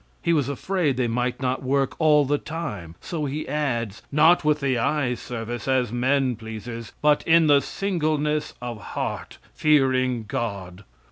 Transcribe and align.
He 0.23 0.33
was 0.33 0.49
afraid 0.49 0.97
they 0.97 1.07
might 1.07 1.43
not 1.43 1.61
work 1.61 1.95
all 1.99 2.25
the 2.25 2.39
time, 2.39 2.95
so 2.99 3.25
he 3.25 3.47
adds: 3.47 4.01
"Not 4.11 4.43
with 4.43 4.59
the 4.59 4.79
eye 4.79 5.13
service, 5.13 5.67
as 5.67 5.91
men 5.91 6.35
pleasers, 6.35 6.91
but 7.03 7.21
in 7.27 7.45
the 7.45 7.59
singleness 7.61 8.55
of 8.63 8.81
heart 8.81 9.37
fearing 9.53 10.25
God." 10.27 10.85